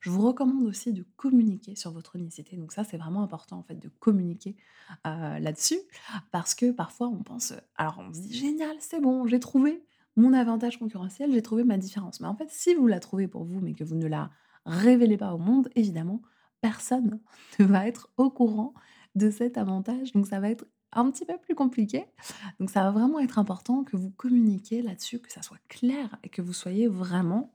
Je 0.00 0.10
vous 0.10 0.22
recommande 0.22 0.62
aussi 0.64 0.92
de 0.92 1.04
communiquer 1.16 1.74
sur 1.74 1.90
votre 1.92 2.16
unicité. 2.16 2.56
Donc 2.56 2.72
ça, 2.72 2.84
c'est 2.84 2.96
vraiment 2.96 3.22
important 3.22 3.58
en 3.58 3.62
fait 3.62 3.74
de 3.76 3.88
communiquer, 3.88 4.56
heu, 5.06 5.38
là-dessus 5.40 5.78
parce 6.30 6.54
que 6.54 6.70
parfois 6.70 7.08
on 7.08 7.22
pense, 7.22 7.52
alors 7.76 7.98
on 7.98 8.12
se 8.12 8.20
dit: 8.20 8.32
«Génial, 8.34 8.76
c'est 8.80 9.00
bon, 9.00 9.26
j'ai 9.26 9.40
trouvé 9.40 9.84
mon 10.16 10.32
avantage 10.32 10.78
concurrentiel, 10.78 11.32
j'ai 11.32 11.42
trouvé 11.42 11.64
ma 11.64 11.78
différence». 11.78 12.20
Mais 12.20 12.28
en 12.28 12.34
fait, 12.36 12.48
si 12.50 12.74
vous 12.74 12.86
la 12.86 13.00
trouvez 13.00 13.28
pour 13.28 13.44
vous, 13.44 13.60
mais 13.60 13.74
que 13.74 13.84
vous 13.84 13.96
ne 13.96 14.06
la 14.06 14.30
révélez 14.66 15.16
pas 15.16 15.34
au 15.34 15.38
monde, 15.38 15.68
évidemment, 15.74 16.22
personne 16.60 17.20
ne 17.58 17.64
va 17.64 17.86
être 17.86 18.10
au 18.16 18.30
courant 18.30 18.74
de 19.14 19.30
cet 19.30 19.58
avantage. 19.58 20.12
Donc 20.12 20.26
ça 20.26 20.40
va 20.40 20.50
être 20.50 20.66
un 20.92 21.10
petit 21.10 21.24
peu 21.26 21.36
plus 21.38 21.54
compliqué. 21.54 22.06
Donc 22.60 22.70
ça 22.70 22.82
va 22.82 22.90
vraiment 22.90 23.18
être 23.20 23.38
important 23.38 23.84
que 23.84 23.96
vous 23.96 24.10
communiquiez 24.10 24.82
là-dessus, 24.82 25.20
que 25.20 25.32
ça 25.32 25.42
soit 25.42 25.58
clair 25.68 26.16
et 26.22 26.28
que 26.28 26.42
vous 26.42 26.52
soyez 26.52 26.88
vraiment 26.88 27.52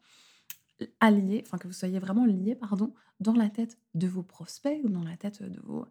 alliés, 1.00 1.44
enfin 1.46 1.58
que 1.58 1.68
vous 1.68 1.74
soyez 1.74 2.00
vraiment 2.00 2.26
liés, 2.26 2.56
pardon, 2.56 2.94
dans 3.20 3.34
la 3.34 3.50
tête 3.50 3.78
de 3.94 4.08
vos 4.08 4.24
prospects 4.24 4.80
ou 4.84 4.90
dans 4.90 5.04
la 5.04 5.18
tête 5.18 5.44
de 5.44 5.60
vos 5.62 5.86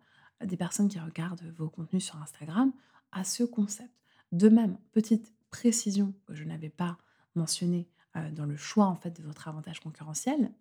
des 0.44 0.56
personnes 0.56 0.88
qui 0.88 0.98
regardent 0.98 1.42
vos 1.56 1.68
contenus 1.68 2.04
sur 2.04 2.20
Instagram 2.20 2.72
à 3.12 3.24
ce 3.24 3.44
concept. 3.44 3.92
De 4.32 4.48
même, 4.48 4.78
petite 4.92 5.32
précision 5.50 6.14
que 6.26 6.34
je 6.34 6.44
n'avais 6.44 6.70
pas 6.70 6.98
mentionnée, 7.34 7.88
heu, 8.16 8.30
dans 8.32 8.46
le 8.46 8.56
choix 8.56 8.86
en 8.86 8.96
fait 8.96 9.10
de 9.10 9.22
votre 9.22 9.48
avantage 9.48 9.80
concurrentiel, 9.80 10.52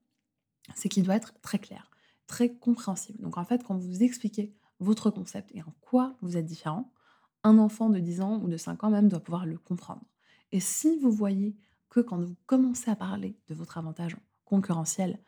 c'est 0.75 0.89
qu'il 0.89 1.03
doit 1.03 1.15
être 1.15 1.33
très 1.41 1.59
clair, 1.59 1.89
très 2.27 2.53
compréhensible. 2.53 3.19
Donc 3.21 3.37
en 3.37 3.45
fait, 3.45 3.63
quand 3.63 3.75
vous 3.75 4.03
expliquez 4.03 4.53
votre 4.79 5.09
concept 5.09 5.51
et 5.53 5.61
en 5.61 5.73
quoi 5.81 6.15
vous 6.21 6.37
êtes 6.37 6.45
différent, 6.45 6.91
un 7.43 7.57
enfant 7.57 7.89
de 7.89 7.99
10 7.99 8.21
ans 8.21 8.39
ou 8.43 8.47
de 8.47 8.57
5 8.57 8.83
ans 8.83 8.89
même 8.89 9.09
doit 9.09 9.19
pouvoir 9.19 9.45
le 9.45 9.57
comprendre. 9.57 10.03
Et 10.51 10.59
si 10.59 10.97
vous 10.99 11.11
voyez 11.11 11.55
que 11.91 11.99
quand 11.99 12.19
vous 12.19 12.35
commencez 12.47 12.89
à 12.89 12.95
parler 12.95 13.37
de 13.49 13.53
votre 13.53 13.77
avantage 13.77 14.17
concurrentiel, 14.45 15.19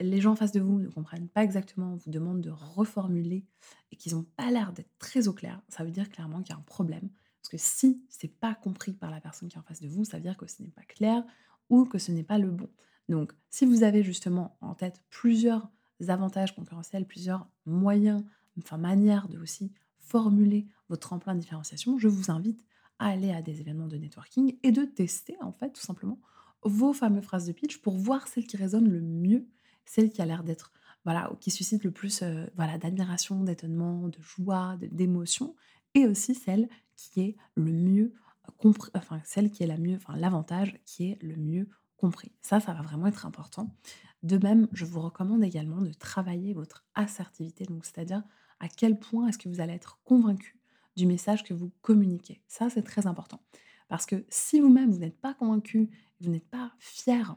les 0.00 0.20
gens 0.20 0.32
en 0.32 0.36
face 0.36 0.52
de 0.52 0.60
vous 0.60 0.78
ne 0.78 0.88
comprennent 0.88 1.28
pas 1.28 1.44
exactement, 1.44 1.96
vous 1.96 2.10
demandent 2.10 2.40
de 2.40 2.50
reformuler 2.50 3.44
et 3.92 3.96
qu'ils 3.96 4.14
n'ont 4.14 4.26
pas 4.36 4.50
l'air 4.50 4.72
d'être 4.72 4.96
très 4.98 5.28
au 5.28 5.32
clair, 5.32 5.60
ça 5.68 5.84
veut 5.84 5.90
dire 5.90 6.08
clairement 6.08 6.40
qu'il 6.40 6.54
y 6.54 6.56
a 6.56 6.58
un 6.58 6.62
problème. 6.62 7.10
Parce 7.42 7.50
que 7.50 7.58
si 7.58 8.02
c'est 8.08 8.28
pas 8.28 8.54
compris 8.54 8.92
par 8.92 9.10
la 9.10 9.20
personne 9.20 9.48
qui 9.48 9.56
est 9.56 9.60
en 9.60 9.64
face 9.64 9.80
de 9.80 9.88
vous, 9.88 10.04
ça 10.04 10.16
veut 10.16 10.22
dire 10.22 10.36
que 10.36 10.46
ce 10.46 10.62
n'est 10.62 10.70
pas 10.70 10.82
clair 10.82 11.22
ou 11.68 11.84
que 11.84 11.98
ce 11.98 12.10
n'est 12.10 12.24
pas 12.24 12.38
le 12.38 12.50
bon. 12.50 12.70
Donc, 13.08 13.32
si 13.50 13.66
vous 13.66 13.82
avez 13.82 14.02
justement 14.02 14.56
en 14.60 14.74
tête 14.74 15.02
plusieurs 15.10 15.68
avantages 16.08 16.54
concurrentiels, 16.54 17.06
plusieurs 17.06 17.46
moyens, 17.66 18.24
enfin 18.58 18.78
manières 18.78 19.28
de 19.28 19.38
aussi 19.38 19.72
formuler 19.98 20.66
votre 20.88 21.06
tremplin 21.06 21.34
de 21.34 21.40
différenciation, 21.40 21.98
je 21.98 22.08
vous 22.08 22.30
invite 22.30 22.64
aller 23.08 23.32
à 23.32 23.42
des 23.42 23.60
événements 23.60 23.88
de 23.88 23.96
networking 23.96 24.56
et 24.62 24.72
de 24.72 24.84
tester 24.84 25.36
en 25.40 25.52
fait 25.52 25.70
tout 25.70 25.80
simplement 25.80 26.18
vos 26.62 26.92
fameuses 26.92 27.24
phrases 27.24 27.46
de 27.46 27.52
pitch 27.52 27.78
pour 27.78 27.96
voir 27.96 28.26
celle 28.28 28.46
qui 28.46 28.56
résonne 28.56 28.88
le 28.88 29.00
mieux, 29.00 29.46
celle 29.84 30.10
qui 30.10 30.22
a 30.22 30.26
l'air 30.26 30.44
d'être 30.44 30.72
voilà, 31.04 31.30
qui 31.38 31.50
suscite 31.50 31.84
le 31.84 31.90
plus 31.90 32.22
euh, 32.22 32.46
voilà, 32.56 32.78
d'admiration, 32.78 33.44
d'étonnement, 33.44 34.08
de 34.08 34.18
joie, 34.20 34.78
d'émotion, 34.80 35.54
et 35.94 36.06
aussi 36.06 36.34
celle 36.34 36.68
qui 36.96 37.20
est 37.20 37.36
le 37.56 37.72
mieux 37.72 38.14
compris, 38.56 38.90
enfin 38.94 39.20
celle 39.24 39.50
qui 39.50 39.62
est 39.62 39.66
la 39.66 39.76
mieux, 39.76 39.96
enfin 39.96 40.16
l'avantage 40.16 40.78
qui 40.86 41.10
est 41.10 41.22
le 41.22 41.36
mieux 41.36 41.68
compris. 41.98 42.32
Ça, 42.40 42.58
ça 42.58 42.72
va 42.72 42.80
vraiment 42.80 43.06
être 43.06 43.26
important. 43.26 43.74
De 44.22 44.38
même, 44.38 44.66
je 44.72 44.86
vous 44.86 45.00
recommande 45.00 45.44
également 45.44 45.82
de 45.82 45.92
travailler 45.92 46.54
votre 46.54 46.84
assertivité, 46.94 47.64
donc 47.64 47.84
c'est-à-dire 47.84 48.22
à 48.60 48.68
quel 48.68 48.98
point 48.98 49.28
est-ce 49.28 49.38
que 49.38 49.50
vous 49.50 49.60
allez 49.60 49.74
être 49.74 50.00
convaincu 50.04 50.58
message 51.06 51.42
que 51.44 51.54
vous 51.54 51.70
communiquez. 51.82 52.42
Ça, 52.48 52.70
c'est 52.70 52.82
très 52.82 53.06
important. 53.06 53.40
Parce 53.88 54.06
que 54.06 54.24
si 54.30 54.60
vous-même, 54.60 54.90
vous 54.90 54.98
n'êtes 54.98 55.20
pas 55.20 55.34
convaincu, 55.34 55.90
vous 56.20 56.30
n'êtes 56.30 56.48
pas 56.48 56.72
fier 56.78 57.36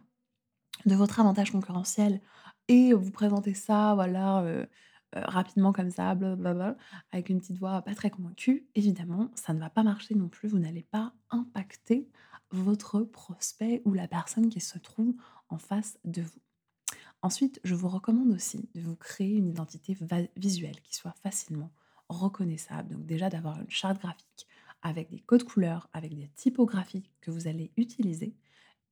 de 0.85 0.95
votre 0.95 1.19
avantage 1.19 1.51
concurrentiel 1.51 2.21
et 2.67 2.93
vous 2.93 3.11
présentez 3.11 3.53
ça, 3.53 3.93
voilà, 3.95 4.43
heu 4.43 4.67
heu, 5.15 5.21
rapidement 5.25 5.71
comme 5.73 5.89
ça, 5.89 6.15
blablabla, 6.15 6.75
avec 7.11 7.29
une 7.29 7.39
petite 7.39 7.57
voix 7.59 7.81
pas 7.81 7.95
très 7.95 8.09
convaincue, 8.09 8.67
évidemment, 8.75 9.31
ça 9.35 9.53
ne 9.53 9.59
va 9.59 9.69
pas 9.69 9.83
marcher 9.83 10.15
non 10.15 10.27
plus. 10.29 10.49
Vous 10.49 10.59
n'allez 10.59 10.83
pas 10.83 11.13
impacter 11.29 12.09
votre 12.51 13.01
prospect 13.03 13.81
ou 13.85 13.93
la 13.93 14.07
personne 14.07 14.49
qui 14.49 14.59
se 14.59 14.77
trouve 14.79 15.15
en 15.49 15.57
face 15.57 15.97
de 16.05 16.21
vous. 16.21 16.41
Ensuite, 17.21 17.59
je 17.63 17.75
vous 17.75 17.89
recommande 17.89 18.31
aussi 18.33 18.69
de 18.75 18.81
vous 18.81 18.95
créer 18.95 19.35
une 19.37 19.49
identité 19.49 19.97
visuelle 20.37 20.81
qui 20.81 20.95
soit 20.95 21.15
facilement 21.23 21.71
reconnaissable. 22.09 22.95
Donc 22.95 23.05
déjà 23.05 23.29
d'avoir 23.29 23.59
une 23.59 23.69
charte 23.69 23.99
graphique 23.99 24.47
avec 24.81 25.09
des 25.09 25.19
codes 25.19 25.43
couleurs, 25.43 25.89
avec 25.93 26.15
des 26.15 26.29
typographies 26.35 27.09
que 27.21 27.31
vous 27.31 27.47
allez 27.47 27.71
utiliser 27.77 28.35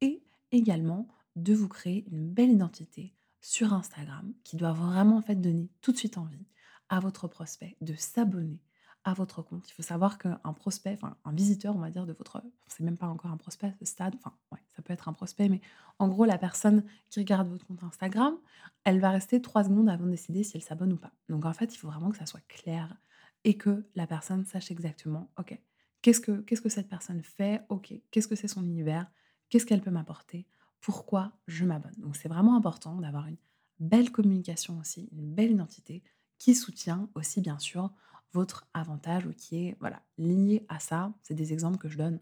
et 0.02 0.22
également 0.52 1.08
de 1.36 1.54
vous 1.54 1.68
créer 1.68 2.06
une 2.12 2.30
belle 2.30 2.52
identité 2.52 3.14
sur 3.42 3.74
Instagram 3.74 4.34
qui 4.44 4.58
doit 4.58 4.74
vraiment 4.74 5.18
en 5.18 5.22
fait 5.22 5.36
donner 5.36 5.70
tout 5.82 5.92
de 5.92 5.98
suite 5.98 6.18
envie 6.18 6.48
à 6.90 7.00
votre 7.00 7.28
prospect 7.28 7.76
de 7.82 7.94
s'abonner 7.94 8.62
à 9.06 9.14
votre 9.14 9.44
compte. 9.44 9.70
Il 9.70 9.74
faut 9.74 9.84
savoir 9.84 10.18
qu'un 10.18 10.54
prospect, 10.54 10.94
enfin 10.94 11.16
un 11.24 11.32
visiteur, 11.32 11.76
on 11.76 11.80
va 11.80 11.92
dire, 11.92 12.06
de 12.06 12.14
votre... 12.14 12.44
C'est 12.68 12.84
même 12.84 12.98
pas 12.98 13.08
encore 13.08 13.32
un 13.32 13.38
prospect 13.38 13.68
à 13.68 13.74
ce 13.80 13.86
stade, 13.86 14.16
enfin 14.16 14.34
ouais, 14.52 14.60
ça 14.76 14.82
peut 14.82 14.92
être 14.92 15.08
un 15.08 15.14
prospect, 15.14 15.48
mais 15.48 15.62
en 16.00 16.10
gros, 16.10 16.26
la 16.26 16.40
personne 16.40 16.84
qui 17.10 17.20
regarde 17.20 17.48
votre 17.48 17.66
compte 17.68 17.84
Instagram, 17.84 18.36
elle 18.84 19.00
va 19.00 19.12
rester 19.12 19.42
trois 19.42 19.64
secondes 19.64 19.90
avant 19.90 20.06
de 20.06 20.12
décider 20.12 20.44
si 20.44 20.58
elle 20.58 20.64
s'abonne 20.64 20.92
ou 20.92 20.98
pas. 20.98 21.14
Donc 21.30 21.46
en 21.46 21.54
fait, 21.54 21.74
il 21.74 21.78
faut 21.78 21.88
vraiment 21.88 22.10
que 22.10 22.18
ça 22.18 22.26
soit 22.26 22.46
clair 22.48 22.98
et 23.44 23.58
que 23.58 23.86
la 23.94 24.08
personne 24.08 24.44
sache 24.44 24.72
exactement, 24.72 25.30
ok, 25.38 25.58
qu'est-ce 26.02 26.20
que, 26.20 26.42
qu'est-ce 26.42 26.62
que 26.62 26.70
cette 26.70 26.90
personne 26.90 27.22
fait, 27.22 27.62
ok, 27.70 27.94
qu'est-ce 28.10 28.28
que 28.28 28.36
c'est 28.36 28.48
son 28.48 28.64
univers, 28.64 29.10
qu'est-ce 29.50 29.68
qu'elle 29.68 29.82
peut 29.82 29.92
m'apporter, 29.92 30.48
pourquoi 30.82 31.32
je 31.46 31.64
m'abonne? 31.64 31.96
Donc 32.00 32.16
c'est 32.16 32.28
vraiment 32.28 32.56
important 32.56 32.96
d'avoir 33.02 33.28
une 33.28 33.38
belle 33.80 34.12
communication 34.12 34.80
aussi, 34.80 35.10
une 35.12 35.32
belle 35.32 35.52
identité 35.52 36.02
qui 36.40 36.56
soutient 36.56 37.08
aussi 37.14 37.40
bien 37.40 37.60
sûr 37.60 37.92
votre 38.34 38.68
avantage 38.74 39.26
ou 39.26 39.34
qui 39.34 39.68
est 39.68 39.78
voilà, 39.80 40.02
lié 40.18 40.66
à 40.70 40.80
ça. 40.80 41.14
C'est 41.22 41.34
des 41.34 41.54
exemples 41.54 41.78
que 41.78 41.90
je 41.90 41.98
donne 41.98 42.20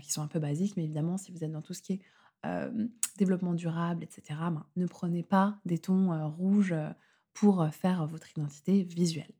qui 0.00 0.10
sont 0.10 0.22
un 0.22 0.28
peu 0.28 0.38
basiques, 0.38 0.76
mais 0.76 0.84
évidemment, 0.84 1.18
si 1.18 1.32
vous 1.32 1.44
êtes 1.44 1.52
dans 1.52 1.60
tout 1.60 1.74
ce 1.74 1.82
qui 1.82 1.92
est 1.92 2.00
développement 3.18 3.52
durable, 3.52 4.02
etc., 4.02 4.22
ben, 4.28 4.64
ne 4.76 4.86
prenez 4.86 5.22
pas 5.22 5.58
des 5.66 5.78
tons 5.78 6.30
rouges 6.30 6.74
pour 7.34 7.66
faire 7.68 8.06
votre 8.06 8.30
identité 8.30 8.84
visuelle. 8.84 9.32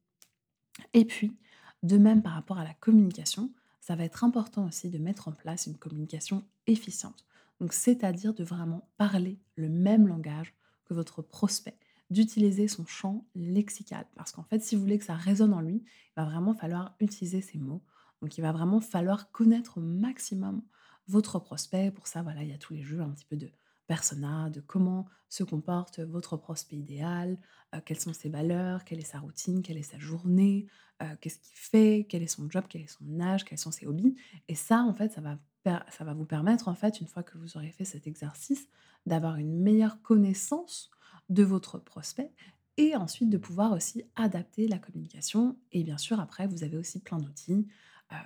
Et 0.93 1.05
puis, 1.05 1.37
de 1.83 1.97
même 1.97 2.23
par 2.23 2.35
rapport 2.35 2.59
à 2.59 2.65
la 2.65 2.75
communication, 2.75 3.51
ça 3.81 3.97
va 3.97 4.05
être 4.05 4.25
important 4.25 4.67
aussi 4.67 4.91
de 4.91 4.99
mettre 4.99 5.29
en 5.29 5.33
place 5.33 5.67
une 5.67 5.79
communication 5.79 6.45
efficiente. 6.67 7.25
Donc, 7.61 7.73
c'est-à-dire 7.73 8.35
de 8.35 8.45
vraiment 8.45 8.89
parler 8.99 9.39
le 9.57 9.69
même 9.69 10.07
langage 10.07 10.55
que 10.85 10.95
votre 10.95 11.23
prospect 11.23 11.79
d'utiliser 12.13 12.69
son 12.69 12.87
champ 12.87 13.27
lexical. 13.35 14.07
Parce 14.15 14.33
qu'en 14.33 14.45
fait, 14.45 14.63
si 14.63 14.77
vous 14.77 14.83
voulez 14.83 14.99
que 14.99 15.05
ça 15.05 15.15
résonne 15.15 15.53
en 15.53 15.61
lui, 15.61 15.83
il 15.85 16.13
va 16.17 16.25
vraiment 16.25 16.55
falloir 16.55 16.95
utiliser 17.01 17.41
ces 17.41 17.59
mots. 17.59 17.83
Donc, 18.21 18.39
il 18.39 18.43
va 18.43 18.53
vraiment 18.53 18.81
falloir 18.81 19.31
connaître 19.33 19.79
au 19.79 19.81
maximum 19.81 20.63
votre 21.09 21.39
prospect. 21.39 21.91
Pour 21.91 22.07
ça, 22.07 22.23
voilà, 22.23 22.43
il 22.43 22.51
y 22.51 22.55
a 22.55 22.59
tous 22.59 22.75
les 22.75 22.83
jeux 22.83 23.01
un 23.01 23.11
petit 23.11 23.25
peu 23.25 23.37
de 23.37 23.51
persona, 23.87 24.49
de 24.51 24.61
comment 24.61 25.07
se 25.29 25.45
comporte 25.45 26.01
votre 26.01 26.37
prospect 26.37 26.77
idéal, 26.77 27.39
euh, 27.75 27.81
quelles 27.85 27.99
sont 27.99 28.13
ses 28.13 28.29
valeurs, 28.29 28.85
quelle 28.85 29.01
est 29.01 29.03
sa 29.03 29.19
routine, 29.19 29.63
quelle 29.63 29.79
est 29.79 29.83
sa 29.83 29.99
journée, 29.99 30.67
euh, 31.03 31.17
qu'est-ce 31.21 31.39
qu'il 31.39 31.57
fait, 31.57 32.07
quel 32.09 32.23
est 32.23 32.29
son 32.29 32.49
job, 32.49 32.65
quel 32.69 32.83
est 32.83 32.87
son 32.87 33.21
âge, 33.21 33.45
quels 33.45 33.59
sont 33.59 33.71
ses 33.71 33.87
hobbies. 33.87 34.15
Et 34.49 34.55
ça, 34.55 34.83
en 34.83 34.95
fait, 34.95 35.13
ça 35.13 35.21
va, 35.21 35.39
ça 35.65 36.05
va 36.05 36.15
vous 36.15 36.25
permettre, 36.25 36.69
en 36.69 36.75
fait, 36.75 37.01
une 37.01 37.07
fois 37.07 37.23
que 37.23 37.39
vous 37.39 37.57
aurez 37.57 37.71
fait 37.71 37.85
cet 37.85 38.07
exercice, 38.07 38.69
d'avoir 39.07 39.37
une 39.37 39.61
meilleure 39.61 40.01
connaissance 40.03 40.91
de 41.29 41.43
votre 41.43 41.79
prospect 41.79 42.33
et 42.77 42.97
ensuite 42.97 43.31
de 43.31 43.39
pouvoir 43.39 43.73
aussi 43.73 44.05
adapter 44.17 44.67
la 44.67 44.79
communication. 44.79 45.57
Et 45.73 45.85
bien 45.85 45.99
sûr, 45.99 46.21
après, 46.21 46.47
vous 46.47 46.65
avez 46.65 46.77
aussi 46.77 47.01
plein 47.01 47.19
d'outils, 47.19 47.67
euh, 48.13 48.17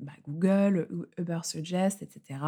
bah, 0.00 0.12
Google, 0.26 1.08
Uber 1.18 1.40
Suggest, 1.42 2.02
etc., 2.02 2.40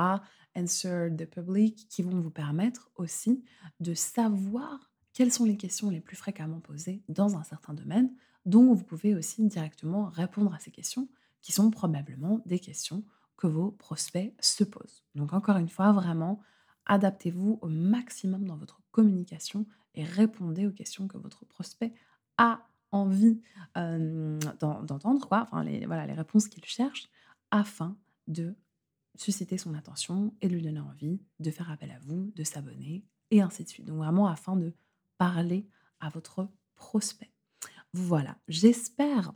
Answer 0.54 1.10
the 1.16 1.26
Public, 1.26 1.86
qui 1.88 2.02
vont 2.02 2.20
vous 2.20 2.30
permettre 2.30 2.90
aussi 2.96 3.44
de 3.80 3.94
savoir 3.94 4.90
quelles 5.12 5.32
sont 5.32 5.44
les 5.44 5.56
questions 5.56 5.90
les 5.90 6.00
plus 6.00 6.16
fréquemment 6.16 6.60
posées 6.60 7.02
dans 7.08 7.36
un 7.36 7.42
certain 7.42 7.74
domaine, 7.74 8.10
dont 8.44 8.72
vous 8.74 8.84
pouvez 8.84 9.14
aussi 9.14 9.46
directement 9.46 10.06
répondre 10.06 10.54
à 10.54 10.58
ces 10.58 10.70
questions, 10.70 11.08
qui 11.42 11.52
sont 11.52 11.70
probablement 11.70 12.40
des 12.46 12.58
questions 12.58 13.04
que 13.36 13.46
vos 13.46 13.70
prospects 13.70 14.34
se 14.40 14.64
posent. 14.64 15.04
Donc 15.14 15.32
encore 15.32 15.56
une 15.56 15.68
fois, 15.68 15.92
vraiment, 15.92 16.40
adaptez-vous 16.86 17.58
au 17.62 17.68
maximum 17.68 18.44
dans 18.44 18.56
votre 18.56 18.80
communication 18.90 19.66
et 19.94 20.04
répondez 20.04 20.66
aux 20.66 20.72
questions 20.72 21.08
que 21.08 21.18
votre 21.18 21.44
prospect 21.44 21.92
a 22.38 22.66
envie 22.92 23.40
d'entendre, 23.74 25.28
quoi, 25.28 25.42
enfin 25.42 25.64
voilà, 25.86 26.06
les 26.06 26.14
réponses 26.14 26.48
qu'il 26.48 26.64
cherche, 26.64 27.08
afin 27.50 27.96
de 28.26 28.54
susciter 29.16 29.58
son 29.58 29.74
attention 29.74 30.34
et 30.40 30.48
de 30.48 30.54
lui 30.54 30.62
donner 30.62 30.80
envie 30.80 31.20
de 31.40 31.50
faire 31.50 31.70
appel 31.70 31.90
à 31.90 31.98
vous, 32.00 32.32
de 32.34 32.44
s'abonner, 32.44 33.04
et 33.30 33.40
ainsi 33.42 33.64
de 33.64 33.68
suite. 33.68 33.86
Donc 33.86 33.98
vraiment 33.98 34.28
afin 34.28 34.56
de 34.56 34.72
parler 35.18 35.66
à 36.00 36.10
votre 36.10 36.48
prospect. 36.74 37.32
Voilà, 37.92 38.36
j'espère 38.48 39.32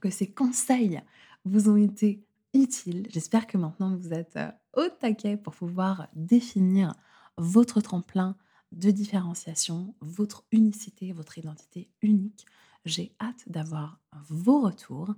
que 0.00 0.10
ces 0.10 0.32
conseils 0.32 1.00
vous 1.44 1.68
ont 1.68 1.76
été 1.76 2.25
J'espère 3.08 3.46
que 3.46 3.58
maintenant 3.58 3.94
vous 3.96 4.14
êtes 4.14 4.38
au 4.74 4.88
taquet 4.88 5.36
pour 5.36 5.54
pouvoir 5.54 6.08
définir 6.14 6.94
votre 7.36 7.82
tremplin 7.82 8.36
de 8.72 8.90
différenciation, 8.90 9.94
votre 10.00 10.44
unicité, 10.52 11.12
votre 11.12 11.36
identité 11.36 11.90
unique. 12.00 12.46
J'ai 12.86 13.14
hâte 13.20 13.44
d'avoir 13.46 14.00
vos 14.28 14.60
retours. 14.60 15.14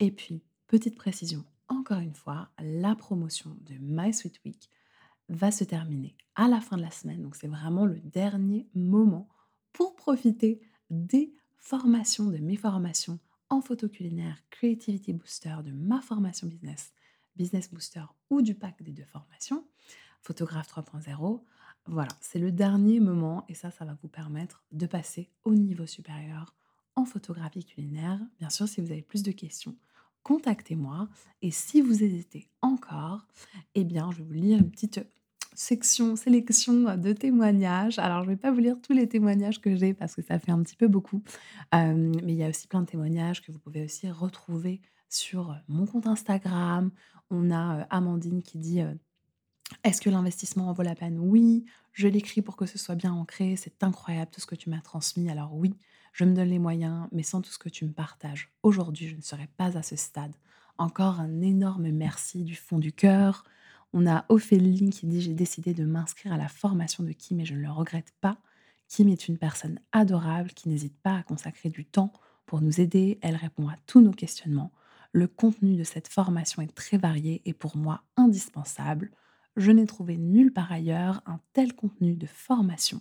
Et 0.00 0.10
puis, 0.10 0.42
petite 0.66 0.96
précision, 0.96 1.44
encore 1.68 2.00
une 2.00 2.14
fois, 2.14 2.50
la 2.58 2.94
promotion 2.94 3.56
de 3.62 3.74
My 3.80 4.12
Sweet 4.12 4.40
Week 4.44 4.68
va 5.30 5.50
se 5.50 5.64
terminer 5.64 6.14
à 6.34 6.46
la 6.46 6.60
fin 6.60 6.76
de 6.76 6.82
la 6.82 6.90
semaine. 6.90 7.22
Donc, 7.22 7.36
c'est 7.36 7.48
vraiment 7.48 7.86
le 7.86 8.00
dernier 8.00 8.68
moment 8.74 9.28
pour 9.72 9.96
profiter 9.96 10.60
des 10.90 11.32
formations, 11.56 12.26
de 12.26 12.38
mes 12.38 12.56
formations 12.56 13.18
en 13.52 13.60
photo 13.60 13.86
culinaire, 13.86 14.42
Creativity 14.48 15.12
Booster, 15.12 15.56
de 15.62 15.72
ma 15.72 16.00
formation 16.00 16.46
business, 16.46 16.94
Business 17.36 17.70
Booster 17.70 18.04
ou 18.30 18.40
du 18.40 18.54
pack 18.54 18.82
des 18.82 18.92
deux 18.92 19.04
formations, 19.04 19.66
Photographe 20.22 20.68
3.0. 20.68 21.42
Voilà, 21.84 22.08
c'est 22.22 22.38
le 22.38 22.50
dernier 22.50 22.98
moment 22.98 23.44
et 23.50 23.54
ça, 23.54 23.70
ça 23.70 23.84
va 23.84 23.94
vous 24.00 24.08
permettre 24.08 24.64
de 24.72 24.86
passer 24.86 25.28
au 25.44 25.54
niveau 25.54 25.84
supérieur 25.84 26.54
en 26.96 27.04
photographie 27.04 27.64
culinaire. 27.64 28.18
Bien 28.38 28.48
sûr, 28.48 28.66
si 28.66 28.80
vous 28.80 28.90
avez 28.90 29.02
plus 29.02 29.22
de 29.22 29.32
questions, 29.32 29.76
contactez-moi. 30.22 31.10
Et 31.42 31.50
si 31.50 31.82
vous 31.82 32.02
hésitez 32.02 32.48
encore, 32.62 33.26
eh 33.74 33.84
bien, 33.84 34.10
je 34.12 34.22
vous 34.22 34.32
lire 34.32 34.60
une 34.60 34.70
petite 34.70 35.00
section, 35.54 36.16
sélection 36.16 36.96
de 36.96 37.12
témoignages. 37.12 37.98
Alors, 37.98 38.22
je 38.22 38.28
ne 38.28 38.34
vais 38.34 38.40
pas 38.40 38.50
vous 38.50 38.60
lire 38.60 38.76
tous 38.82 38.92
les 38.92 39.08
témoignages 39.08 39.60
que 39.60 39.74
j'ai 39.76 39.94
parce 39.94 40.14
que 40.14 40.22
ça 40.22 40.38
fait 40.38 40.52
un 40.52 40.62
petit 40.62 40.76
peu 40.76 40.88
beaucoup. 40.88 41.22
Euh, 41.74 42.12
mais 42.24 42.32
il 42.32 42.38
y 42.38 42.44
a 42.44 42.48
aussi 42.48 42.66
plein 42.66 42.80
de 42.80 42.86
témoignages 42.86 43.42
que 43.42 43.52
vous 43.52 43.58
pouvez 43.58 43.84
aussi 43.84 44.10
retrouver 44.10 44.80
sur 45.08 45.56
mon 45.68 45.86
compte 45.86 46.06
Instagram. 46.06 46.90
On 47.30 47.50
a 47.50 47.80
euh, 47.80 47.84
Amandine 47.90 48.42
qui 48.42 48.58
dit 48.58 48.80
euh, 48.80 48.94
est-ce 49.84 50.00
que 50.00 50.10
l'investissement 50.10 50.68
en 50.68 50.72
vaut 50.72 50.82
la 50.82 50.94
peine? 50.94 51.18
Oui. 51.18 51.64
Je 51.92 52.08
l'écris 52.08 52.42
pour 52.42 52.56
que 52.56 52.66
ce 52.66 52.78
soit 52.78 52.94
bien 52.94 53.12
ancré. 53.12 53.56
C'est 53.56 53.82
incroyable 53.82 54.30
tout 54.30 54.40
ce 54.40 54.46
que 54.46 54.54
tu 54.54 54.70
m'as 54.70 54.80
transmis. 54.80 55.30
Alors 55.30 55.54
oui, 55.54 55.74
je 56.12 56.24
me 56.24 56.34
donne 56.34 56.48
les 56.48 56.58
moyens, 56.58 57.06
mais 57.12 57.22
sans 57.22 57.42
tout 57.42 57.50
ce 57.50 57.58
que 57.58 57.68
tu 57.68 57.84
me 57.84 57.92
partages, 57.92 58.50
aujourd'hui, 58.62 59.08
je 59.08 59.16
ne 59.16 59.22
serais 59.22 59.48
pas 59.56 59.76
à 59.76 59.82
ce 59.82 59.96
stade. 59.96 60.34
Encore 60.78 61.20
un 61.20 61.42
énorme 61.42 61.90
merci 61.90 62.44
du 62.44 62.56
fond 62.56 62.78
du 62.78 62.92
cœur. 62.92 63.44
On 63.92 64.06
a 64.06 64.24
Ophélie 64.28 64.90
qui 64.90 65.06
dit 65.06 65.20
J'ai 65.20 65.34
décidé 65.34 65.74
de 65.74 65.84
m'inscrire 65.84 66.32
à 66.32 66.38
la 66.38 66.48
formation 66.48 67.04
de 67.04 67.12
Kim 67.12 67.40
et 67.40 67.44
je 67.44 67.54
ne 67.54 67.60
le 67.60 67.70
regrette 67.70 68.12
pas. 68.20 68.38
Kim 68.88 69.08
est 69.08 69.28
une 69.28 69.38
personne 69.38 69.78
adorable 69.92 70.50
qui 70.50 70.68
n'hésite 70.68 70.96
pas 71.02 71.16
à 71.16 71.22
consacrer 71.22 71.68
du 71.68 71.84
temps 71.84 72.12
pour 72.46 72.60
nous 72.60 72.80
aider. 72.80 73.18
Elle 73.22 73.36
répond 73.36 73.68
à 73.68 73.76
tous 73.86 74.00
nos 74.00 74.12
questionnements. 74.12 74.72
Le 75.12 75.26
contenu 75.26 75.76
de 75.76 75.84
cette 75.84 76.08
formation 76.08 76.62
est 76.62 76.74
très 76.74 76.96
varié 76.96 77.42
et 77.44 77.52
pour 77.52 77.76
moi 77.76 78.02
indispensable 78.16 79.10
je 79.56 79.70
n'ai 79.70 79.86
trouvé 79.86 80.16
nulle 80.16 80.52
part 80.52 80.72
ailleurs 80.72 81.20
un 81.26 81.38
tel 81.52 81.74
contenu 81.74 82.16
de 82.16 82.26
formation. 82.26 83.00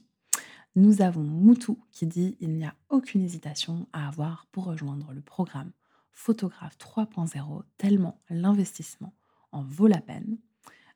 Nous 0.75 1.01
avons 1.01 1.23
Moutou 1.23 1.79
qui 1.91 2.07
dit 2.07 2.37
il 2.39 2.51
n'y 2.51 2.65
a 2.65 2.75
aucune 2.89 3.23
hésitation 3.23 3.87
à 3.93 4.07
avoir 4.07 4.47
pour 4.51 4.65
rejoindre 4.65 5.13
le 5.13 5.21
programme 5.21 5.71
Photographe 6.11 6.77
3.0 6.77 7.63
tellement 7.77 8.19
l'investissement 8.29 9.13
en 9.51 9.63
vaut 9.63 9.87
la 9.87 10.01
peine. 10.01 10.37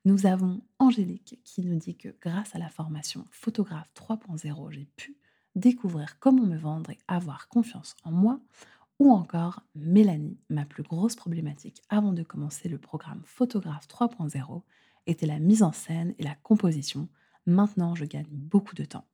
Nous 0.05 0.27
avons 0.27 0.61
Angélique 0.77 1.39
qui 1.43 1.63
nous 1.63 1.77
dit 1.77 1.95
que 1.95 2.09
grâce 2.21 2.55
à 2.55 2.59
la 2.59 2.69
formation 2.69 3.25
Photographe 3.31 3.89
3.0, 3.95 4.69
j'ai 4.69 4.87
pu 4.95 5.17
découvrir 5.55 6.19
comment 6.19 6.45
me 6.45 6.57
vendre 6.57 6.91
et 6.91 6.99
avoir 7.07 7.47
confiance 7.47 7.95
en 8.03 8.11
moi. 8.11 8.39
ou 8.99 9.11
encore 9.11 9.63
Mélanie, 9.73 10.37
ma 10.47 10.63
plus 10.63 10.83
grosse 10.83 11.15
problématique 11.15 11.81
avant 11.89 12.13
de 12.13 12.21
commencer 12.21 12.69
le 12.69 12.77
programme 12.77 13.23
Photographe 13.25 13.87
3.0 13.87 14.61
était 15.07 15.25
la 15.25 15.39
mise 15.39 15.63
en 15.63 15.71
scène 15.71 16.13
et 16.19 16.23
la 16.23 16.35
composition. 16.35 17.09
Maintenant, 17.47 17.95
je 17.95 18.05
gagne 18.05 18.29
beaucoup 18.29 18.75
de 18.75 18.85
temps. 18.85 19.05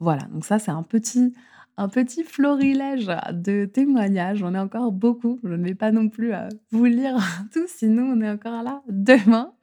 Voilà, 0.00 0.24
donc 0.24 0.44
ça 0.44 0.58
c'est 0.58 0.70
un 0.70 0.82
petit, 0.82 1.32
un 1.78 1.88
petit 1.88 2.24
florilège 2.24 3.10
de 3.32 3.64
témoignages. 3.64 4.42
On 4.42 4.54
est 4.54 4.58
encore 4.58 4.92
beaucoup. 4.92 5.40
Je 5.42 5.48
ne 5.48 5.64
vais 5.64 5.74
pas 5.74 5.92
non 5.92 6.10
plus 6.10 6.34
euh, 6.34 6.50
vous 6.72 6.84
lire 6.84 7.16
tout, 7.54 7.66
sinon 7.66 8.12
on 8.14 8.20
est 8.20 8.30
encore 8.30 8.62
là 8.62 8.82
demain. 8.86 9.54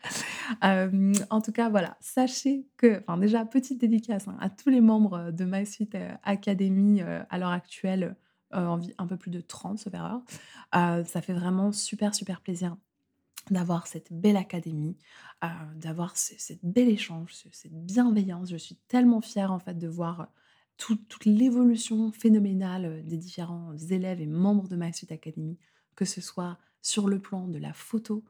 Euh, 0.64 1.14
en 1.30 1.42
tout 1.42 1.52
cas, 1.52 1.70
voilà, 1.70 1.98
sachez 2.00 2.66
que, 2.78 3.02
enfin 3.02 3.18
déjà, 3.18 3.46
petite 3.46 3.80
dédicace 3.80 4.28
hein, 4.28 4.38
à 4.40 4.50
tous 4.50 4.70
les 4.70 4.82
membres 4.82 5.32
de 5.32 5.46
MySuite 5.46 5.96
euh, 5.96 6.12
Academy 6.24 7.02
à 7.02 7.38
l'heure 7.38 7.50
actuelle, 7.50 8.16
un 8.52 9.08
peu 9.08 9.18
plus 9.18 9.32
de 9.32 9.42
30 9.42 9.80
sauf 9.80 9.94
ça 10.72 11.22
fait 11.24 11.34
vraiment 11.34 11.72
super, 11.72 12.14
super 12.14 12.40
plaisir 12.40 12.78
d'avoir 13.50 13.88
cette 13.88 14.14
belle 14.14 14.38
académie, 14.38 14.96
d'avoir 15.76 16.16
cette 16.16 16.64
bel 16.64 16.88
échange, 16.88 17.34
cette 17.52 17.74
bienveillance. 17.74 18.52
Je 18.52 18.58
suis 18.58 18.76
tellement 18.88 19.22
fière 19.22 19.52
en 19.52 19.58
fait 19.58 19.80
de 19.80 19.88
voir 19.88 20.28
toute 20.78 21.26
l'évolution 21.26 22.12
phénoménale 22.12 23.04
des 23.06 23.18
différents 23.18 23.76
élèves 23.90 24.22
et 24.22 24.28
membres 24.28 24.68
de 24.68 24.76
MySuite 24.76 25.12
Academy, 25.12 25.58
que 25.96 26.06
ce 26.06 26.22
soit 26.22 26.60
sur 26.84 27.08
le 27.08 27.20
plan 27.20 27.48
de 27.48 27.58
la 27.58 27.74
photo 27.74 28.24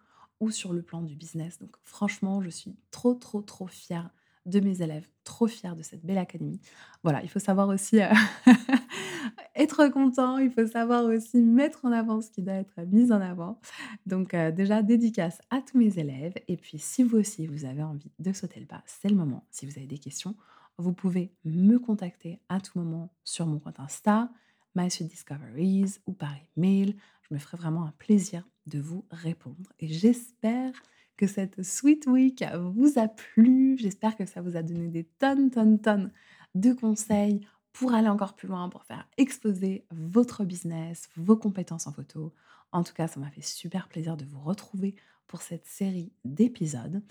sur 0.49 0.73
le 0.73 0.81
plan 0.81 1.01
du 1.01 1.15
business. 1.15 1.59
Donc 1.59 1.75
franchement, 1.83 2.41
je 2.41 2.49
suis 2.49 2.75
trop, 2.91 3.13
trop, 3.13 3.41
trop 3.41 3.67
fière 3.67 4.09
de 4.45 4.59
mes 4.59 4.81
élèves, 4.81 5.07
trop 5.23 5.47
fière 5.47 5.75
de 5.75 5.83
cette 5.83 6.05
belle 6.05 6.17
académie. 6.17 6.59
Voilà, 7.03 7.23
il 7.23 7.29
faut 7.29 7.39
savoir 7.39 7.69
aussi 7.69 8.01
euh, 8.01 8.09
être 9.55 9.87
content, 9.87 10.37
il 10.37 10.51
faut 10.51 10.67
savoir 10.67 11.05
aussi 11.05 11.41
mettre 11.41 11.85
en 11.85 11.91
avant 11.91 12.21
ce 12.21 12.29
qui 12.29 12.41
doit 12.41 12.55
être 12.55 12.81
mis 12.87 13.11
en 13.11 13.21
avant. 13.21 13.59
Donc 14.05 14.33
euh, 14.33 14.51
déjà, 14.51 14.81
dédicace 14.81 15.39
à 15.49 15.61
tous 15.61 15.77
mes 15.77 15.97
élèves. 15.97 16.33
Et 16.47 16.57
puis 16.57 16.77
si 16.77 17.03
vous 17.03 17.17
aussi, 17.17 17.47
vous 17.47 17.65
avez 17.65 17.83
envie 17.83 18.11
de 18.19 18.33
sauter 18.33 18.59
le 18.59 18.65
pas, 18.65 18.83
c'est 18.85 19.09
le 19.09 19.15
moment. 19.15 19.45
Si 19.49 19.65
vous 19.65 19.77
avez 19.77 19.87
des 19.87 19.99
questions, 19.99 20.35
vous 20.77 20.93
pouvez 20.93 21.31
me 21.45 21.77
contacter 21.77 22.41
à 22.49 22.59
tout 22.59 22.77
moment 22.79 23.13
sur 23.23 23.45
mon 23.45 23.59
compte 23.59 23.79
Insta, 23.79 24.29
Discoveries 24.75 25.99
ou 26.07 26.13
par 26.13 26.33
email. 26.57 26.95
Je 27.33 27.37
me 27.37 27.41
ferai 27.41 27.57
vraiment 27.57 27.83
un 27.87 27.93
plaisir 27.97 28.47
de 28.67 28.79
vous 28.79 29.07
répondre. 29.09 29.73
Et 29.79 29.87
j'espère 29.87 30.71
que 31.17 31.25
cette 31.25 31.63
Sweet 31.63 32.05
Week 32.05 32.45
vous 32.75 32.99
a 32.99 33.07
plu. 33.07 33.75
J'espère 33.79 34.15
que 34.15 34.27
ça 34.27 34.39
vous 34.39 34.55
a 34.55 34.61
donné 34.61 34.87
des 34.87 35.05
tonnes, 35.17 35.49
tonnes, 35.49 35.81
tonnes 35.81 36.11
de 36.53 36.73
conseils 36.73 37.41
pour 37.71 37.95
aller 37.95 38.07
encore 38.07 38.35
plus 38.35 38.47
loin, 38.47 38.69
pour 38.69 38.83
faire 38.83 39.09
exploser 39.17 39.83
votre 39.89 40.45
business, 40.45 41.09
vos 41.15 41.35
compétences 41.35 41.87
en 41.87 41.91
photo. 41.91 42.35
En 42.71 42.83
tout 42.83 42.93
cas, 42.93 43.07
ça 43.07 43.19
m'a 43.19 43.31
fait 43.31 43.41
super 43.41 43.87
plaisir 43.87 44.15
de 44.15 44.25
vous 44.25 44.41
retrouver 44.41 44.95
pour 45.25 45.41
cette 45.41 45.65
série 45.65 46.13
d'épisodes. 46.25 47.01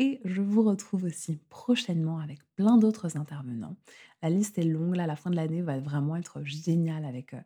Et 0.00 0.20
je 0.24 0.42
vous 0.42 0.64
retrouve 0.64 1.04
aussi 1.04 1.38
prochainement 1.50 2.18
avec 2.18 2.40
plein 2.56 2.78
d'autres 2.78 3.16
intervenants. 3.16 3.76
La 4.22 4.30
liste 4.30 4.58
est 4.58 4.64
longue, 4.64 4.96
là, 4.96 5.06
la 5.06 5.14
fin 5.14 5.30
de 5.30 5.36
l'année 5.36 5.62
va 5.62 5.78
vraiment 5.78 6.16
être 6.16 6.42
géniale 6.42 7.04
avec 7.04 7.34
euh, 7.34 7.40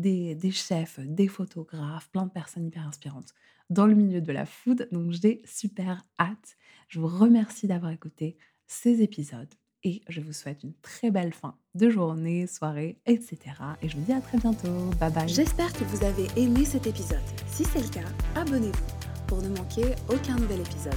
des, 0.00 0.50
chefs, 0.50 1.00
des 1.00 1.28
photographes, 1.28 2.08
plein 2.10 2.26
de 2.26 2.30
personnes 2.30 2.66
hyper 2.66 2.86
inspirantes 2.86 3.34
dans 3.68 3.86
le 3.86 3.94
milieu 3.94 4.20
de 4.20 4.32
la 4.32 4.46
food. 4.46 4.88
Donc 4.92 5.12
j'ai 5.12 5.42
super 5.44 6.04
hâte. 6.18 6.56
Je 6.88 7.00
vous 7.00 7.06
remercie 7.06 7.66
d'avoir 7.66 7.92
écouté 7.92 8.36
ces 8.66 9.02
épisodes 9.02 9.52
et 9.82 10.02
je 10.08 10.20
vous 10.20 10.32
souhaite 10.32 10.62
une 10.62 10.74
très 10.82 11.10
belle 11.10 11.32
fin 11.32 11.56
de 11.74 11.88
journée, 11.88 12.46
soirée, 12.46 13.00
etc. 13.06 13.38
Et 13.82 13.88
je 13.88 13.96
vous 13.96 14.02
dis 14.04 14.12
à 14.12 14.20
très 14.20 14.38
bientôt. 14.38 14.90
Bye 14.98 15.12
bye. 15.12 15.28
J'espère 15.28 15.72
que 15.72 15.84
vous 15.84 16.04
avez 16.04 16.26
aimé 16.36 16.64
cet 16.64 16.86
épisode. 16.86 17.18
Si 17.46 17.64
c'est 17.64 17.80
le 17.80 17.88
cas, 17.88 18.08
abonnez-vous 18.34 19.26
pour 19.26 19.40
ne 19.40 19.48
manquer 19.48 19.94
aucun 20.08 20.36
nouvel 20.36 20.60
épisode. 20.60 20.92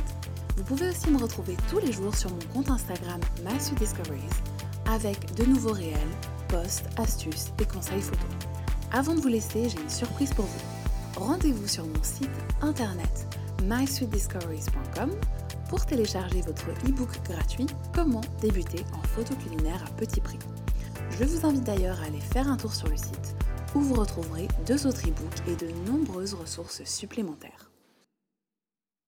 Vous 0.57 0.63
pouvez 0.63 0.89
aussi 0.89 1.09
me 1.09 1.17
retrouver 1.17 1.55
tous 1.69 1.79
les 1.79 1.91
jours 1.91 2.15
sur 2.15 2.29
mon 2.31 2.39
compte 2.53 2.69
Instagram 2.69 3.19
Discoveries 3.79 4.19
avec 4.85 5.33
de 5.35 5.45
nouveaux 5.45 5.71
réels, 5.71 5.97
posts, 6.47 6.85
astuces 6.97 7.51
et 7.59 7.65
conseils 7.65 8.01
photos. 8.01 8.42
Avant 8.95 9.15
de 9.15 9.21
vous 9.21 9.27
laisser, 9.27 9.69
j'ai 9.69 9.81
une 9.81 9.89
surprise 9.89 10.31
pour 10.35 10.45
vous 10.45 11.19
rendez-vous 11.19 11.67
sur 11.67 11.83
mon 11.85 12.03
site 12.03 12.29
internet 12.61 13.27
mysweetdiscoveries.com 13.63 15.11
pour 15.67 15.83
télécharger 15.85 16.41
votre 16.41 16.69
e-book 16.87 17.09
gratuit 17.23 17.65
Comment 17.93 18.21
débuter 18.39 18.85
en 18.93 19.01
photo 19.07 19.33
culinaire 19.35 19.83
à 19.83 19.89
petit 19.97 20.21
prix. 20.21 20.37
Je 21.09 21.23
vous 21.23 21.45
invite 21.45 21.63
d'ailleurs 21.63 21.99
à 22.01 22.05
aller 22.05 22.19
faire 22.19 22.47
un 22.47 22.57
tour 22.57 22.73
sur 22.73 22.87
le 22.87 22.97
site 22.97 23.35
où 23.73 23.79
vous 23.79 23.95
retrouverez 23.95 24.47
deux 24.67 24.85
autres 24.85 25.07
e-books 25.07 25.47
et 25.47 25.55
de 25.55 25.71
nombreuses 25.89 26.35
ressources 26.35 26.83
supplémentaires. 26.83 27.72